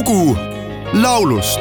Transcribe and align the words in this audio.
lugu 0.00 0.36
laulust 0.92 1.60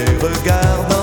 et 0.00 0.04
des 0.04 0.97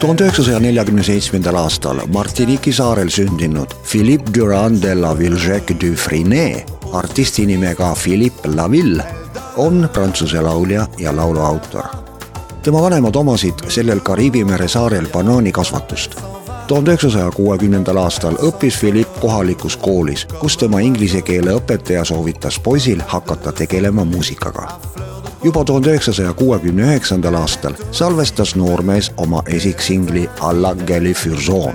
tuhande 0.00 0.24
üheksasaja 0.24 0.58
neljakümne 0.60 1.02
seitsmendal 1.04 1.54
aastal 1.60 1.98
Martinique'i 2.08 2.72
saarel 2.72 3.08
sündinud 3.12 3.74
Philippe 3.90 4.32
Durand 4.34 4.82
de 4.82 4.94
la 4.94 5.18
Villejec 5.18 5.74
du 5.80 5.92
Frinet, 5.94 6.70
artisti 6.92 7.44
nimega 7.46 7.94
Philippe 8.02 8.48
Laville, 8.56 9.04
on 9.56 9.88
prantsuse 9.92 10.40
laulja 10.40 10.86
ja 10.98 11.16
laulu 11.16 11.40
autor. 11.40 11.84
tema 12.62 12.82
vanemad 12.82 13.14
omasid 13.14 13.54
sellel 13.68 14.00
Kariibi 14.00 14.44
mere 14.44 14.68
saarel 14.68 15.06
banaanikasvatust. 15.12 16.16
tuhande 16.66 16.90
üheksasaja 16.90 17.30
kuuekümnendal 17.30 17.96
aastal 17.96 18.34
õppis 18.34 18.78
Philippe 18.80 19.20
kohalikus 19.20 19.76
koolis, 19.76 20.26
kus 20.40 20.56
tema 20.56 20.80
inglise 20.80 21.22
keele 21.22 21.50
õpetaja 21.50 22.04
soovitas 22.04 22.60
poisil 22.60 23.02
hakata 23.06 23.52
tegelema 23.52 24.04
muusikaga 24.04 24.68
juba 25.44 25.64
tuhande 25.64 25.88
üheksasaja 25.90 26.32
kuuekümne 26.32 26.82
üheksandal 26.82 27.34
aastal 27.34 27.74
salvestas 27.92 28.56
noormees 28.56 29.12
oma 29.16 29.42
esiksingli 29.46 30.30
Alla 30.40 30.74
Galifurson. 30.74 31.74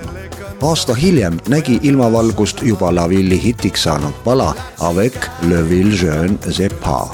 aasta 0.62 0.94
hiljem 0.94 1.38
nägi 1.48 1.80
ilmavalgust 1.84 2.62
juba 2.62 2.96
Lavilli 2.96 3.44
hitiks 3.44 3.84
saanud 3.84 4.14
pala 4.24 4.56
Avec 4.80 5.30
le 5.50 5.70
ville 5.70 5.96
jeune 6.03 6.38
Zepa. 6.52 7.12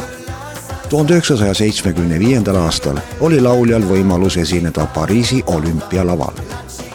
tuhande 0.89 1.13
üheksasaja 1.13 1.53
seitsmekümne 1.53 2.19
viiendal 2.19 2.55
aastal 2.55 2.97
oli 3.19 3.41
lauljal 3.41 3.81
võimalus 3.81 4.37
esineda 4.37 4.85
Pariisi 4.85 5.43
olümpialaval. 5.47 6.33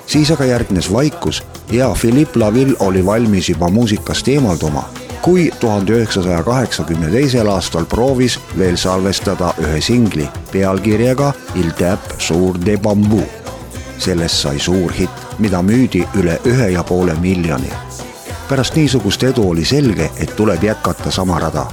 siis 0.07 0.31
aga 0.31 0.45
järgnes 0.45 0.93
vaikus 0.93 1.43
ja 1.73 1.95
Philippe 2.01 2.41
Laville 2.41 2.77
oli 2.81 3.07
valmis 3.07 3.49
juba 3.49 3.69
muusikast 3.69 4.29
eemalduma 4.29 4.89
kui 5.27 5.51
tuhande 5.61 5.93
üheksasaja 5.93 6.43
kaheksakümne 6.43 7.09
teisel 7.11 7.49
aastal 7.51 7.85
proovis 7.85 8.37
veel 8.59 8.77
salvestada 8.77 9.55
ühe 9.59 9.81
singli 9.81 10.29
pealkirjaga 10.53 11.33
Il 11.55 11.71
tape 11.71 12.15
sur 12.19 12.55
de 12.67 12.79
bambuu. 12.79 13.25
sellest 13.99 14.35
sai 14.35 14.59
suur 14.59 14.93
hitt, 14.93 15.11
mida 15.39 15.63
müüdi 15.63 16.05
üle 16.15 16.39
ühe 16.47 16.69
ja 16.69 16.85
poole 16.85 17.15
miljoni. 17.15 17.71
pärast 18.49 18.77
niisugust 18.77 19.23
edu 19.23 19.51
oli 19.51 19.65
selge, 19.65 20.11
et 20.17 20.37
tuleb 20.37 20.63
jätkata 20.63 21.11
sama 21.11 21.39
rada. 21.39 21.67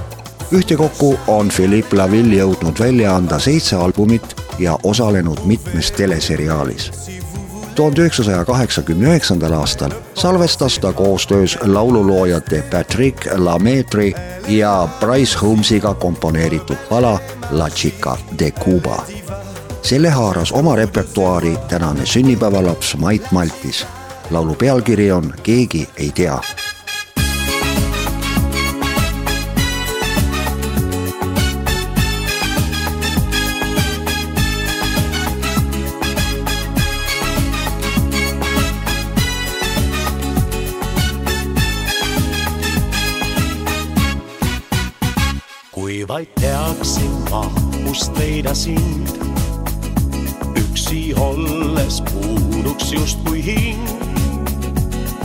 ühtekokku 0.52 1.18
on 1.26 1.48
Philippe 1.48 1.96
Laville 1.96 2.36
jõudnud 2.36 2.80
välja 2.80 3.16
anda 3.16 3.38
seitse 3.38 3.76
albumit 3.76 4.36
ja 4.58 4.78
osalenud 4.82 5.38
mitmes 5.44 5.90
teleseriaalis 5.90 6.90
tuhande 7.74 8.00
üheksasaja 8.00 8.44
kaheksakümne 8.44 9.06
üheksandal 9.06 9.52
aastal 9.52 9.90
salvestas 10.14 10.78
ta 10.78 10.92
koostöös 10.92 11.58
laululoojate 11.62 12.62
Patrick 12.70 13.26
Lametri 13.36 14.14
ja 14.48 14.88
Bryce 15.00 15.38
Holmesiga 15.38 15.94
komponeeritud 15.94 16.76
pala 16.88 17.18
La 17.50 17.70
Chica 17.70 18.16
de 18.38 18.50
Cuba. 18.50 19.04
selle 19.82 20.10
haaras 20.10 20.52
oma 20.52 20.76
repertuaari 20.76 21.56
tänane 21.68 22.06
sünnipäevalaps 22.06 22.96
Mait 22.96 23.32
Maltis. 23.32 23.86
laulu 24.30 24.54
pealkiri 24.54 25.12
on 25.12 25.34
Keegi 25.42 25.88
ei 25.96 26.12
tea 26.14 26.40
vaid 46.14 46.28
teaksin 46.38 47.14
ma, 47.30 47.42
kust 47.84 48.18
leida 48.18 48.54
sind. 48.54 49.08
üksi 50.56 51.14
olles 51.18 52.02
puuduks 52.10 52.92
justkui 52.92 53.42
hing. 53.42 53.88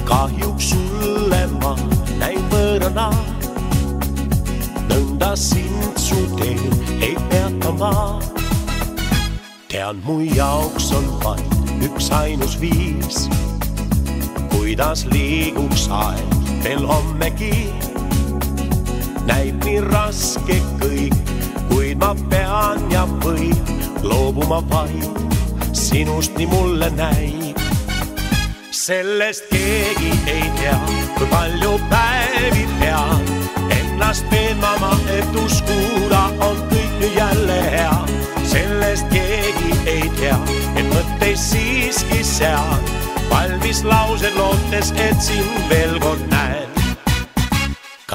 kahjuks 0.04 0.70
sulle 0.70 1.42
ma 1.62 1.76
näin 2.18 2.42
võõrana. 2.54 3.12
nõnda 4.90 5.36
sind 5.38 6.00
su 6.02 6.18
teel 6.40 6.74
ei 7.06 7.14
peata 7.30 7.72
ma. 7.78 7.94
tean, 9.68 10.02
mu 10.08 10.24
jaoks 10.26 10.90
on 10.98 11.06
vaid 11.22 11.86
üksainus 11.86 12.58
viis, 12.62 13.28
kuidas 14.56 15.06
liiguks 15.14 15.86
aeg 16.02 16.42
veel 16.66 16.90
hommegi 16.90 17.78
näib 19.29 19.63
nii 19.66 19.81
raske 19.85 20.57
kõik, 20.81 21.34
kuid 21.69 22.00
ma 22.01 22.13
pean 22.31 22.81
ja 22.94 23.06
võin 23.23 23.57
loobuma 24.03 24.61
vaid 24.72 25.20
sinust, 25.78 26.35
nii 26.37 26.49
mulle 26.49 26.90
näib. 26.97 27.58
sellest 28.72 29.46
keegi 29.52 30.11
ei 30.28 30.46
tea, 30.58 30.78
kui 31.17 31.28
palju 31.29 31.76
päevi 31.91 32.66
pean 32.79 33.26
ennast 33.78 34.26
veenma 34.31 34.73
ma, 34.81 34.93
et 35.17 35.35
uskuda 35.46 36.23
on 36.47 36.58
kõik 36.72 36.96
nüüd 37.02 37.17
jälle 37.17 37.59
hea. 37.75 37.97
sellest 38.43 39.05
keegi 39.14 39.78
ei 39.85 40.09
tea, 40.17 40.40
et 40.75 40.85
mõtteid 40.93 41.37
siiski 41.37 42.23
sean 42.23 42.82
valmis 43.29 43.84
laused 43.84 44.34
lootes, 44.37 44.93
et 44.97 45.22
sind 45.22 45.70
veel 45.70 45.99
kord 46.02 46.09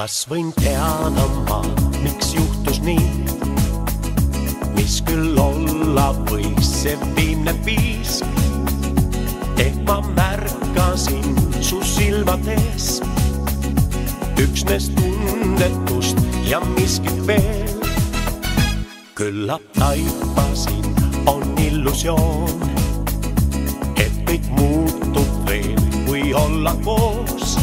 kas 0.05 0.27
võin 0.29 0.51
teada 0.53 1.23
ma, 1.47 1.55
miks 2.03 2.35
juhtus 2.35 2.77
nii? 2.85 3.23
mis 4.75 4.99
küll 5.07 5.39
olla 5.41 6.11
võis 6.27 6.67
see 6.83 6.93
viimne 7.15 7.55
viis? 7.65 8.19
ehk 9.63 9.79
ma 9.87 9.95
märkasin 10.19 11.25
su 11.57 11.81
silmades 11.95 12.99
üksnes 14.45 14.91
tundetust 14.93 16.21
ja 16.51 16.61
miskit 16.75 17.25
veel. 17.25 17.73
küllap 19.17 19.65
taipasin, 19.79 20.85
on 21.33 21.49
illusioon, 21.65 22.69
et 23.97 24.13
kõik 24.29 24.53
muutub 24.53 25.39
veel, 25.49 25.81
kui 26.05 26.29
olla 26.45 26.77
koos. 26.85 27.57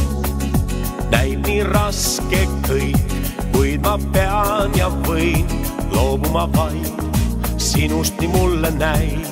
Nii 1.62 1.70
raske 1.70 2.42
kõik, 2.66 3.12
kuid 3.54 3.82
ma 3.84 3.94
pean 4.12 4.72
ja 4.74 4.88
võin 5.06 5.46
loobuma 5.92 6.46
vaid 6.56 7.02
sinust 7.62 8.18
nii 8.20 8.30
mulle 8.32 8.70
näib. 8.78 9.26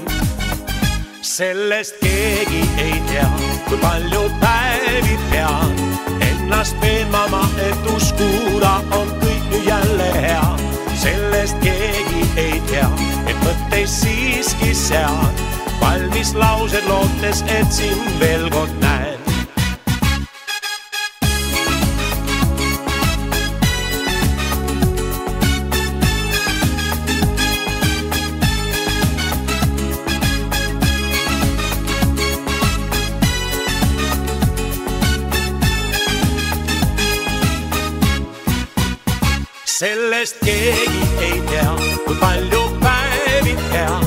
sellest 1.23 1.97
keegi 2.01 2.63
ei 2.79 3.01
tea, 3.09 3.27
kui 3.69 3.79
palju 3.83 4.23
päevi 4.41 5.19
pean 5.31 5.75
ennast 6.29 6.77
veenma 6.83 7.27
ma, 7.31 7.43
et 7.59 7.91
uskuda 7.97 8.75
on 8.99 9.11
kõik 9.23 9.45
nüüd 9.51 9.67
jälle 9.67 10.11
hea. 10.21 10.57
sellest 11.03 11.57
keegi 11.65 12.27
ei 12.37 12.61
tea, 12.71 12.91
et 13.27 13.37
mõtteid 13.43 13.89
siiski 13.89 14.75
sean 14.75 15.35
valmis 15.81 16.35
laused 16.35 16.87
lootes, 16.87 17.43
et 17.49 17.73
sind 17.73 18.21
veel 18.21 18.51
kord 18.51 18.77
näen. 18.81 19.10
Sellest 39.81 40.37
keegi 40.45 41.03
ei 41.25 41.41
tea, 41.49 41.71
kui 42.05 42.17
palju 42.21 42.65
päevi 42.83 43.55
pean 43.71 44.03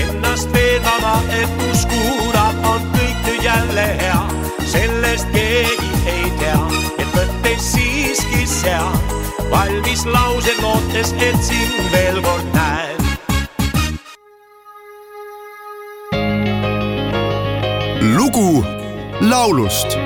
ennast 0.00 0.48
veenama, 0.54 1.18
et 1.40 1.58
uskuda 1.66 2.44
on 2.70 2.86
kõik 2.94 3.18
nüüd 3.26 3.44
jälle 3.44 3.84
hea. 4.00 4.22
sellest 4.72 5.28
keegi 5.34 5.90
ei 6.14 6.32
tea, 6.40 6.56
et 6.96 7.12
mõtteid 7.12 7.60
siiski 7.60 8.46
sean, 8.48 8.96
valmis 9.52 10.06
laused 10.08 10.64
lootes, 10.64 11.12
et 11.20 11.36
sind 11.44 11.76
veel 11.92 12.22
kord 12.24 12.48
näen. 12.56 12.96
lugu 18.16 18.64
laulust 19.20 19.98